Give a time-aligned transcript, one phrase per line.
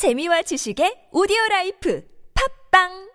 [0.00, 2.00] 재미와 지식의 오디오 라이프.
[2.32, 3.09] 팝빵!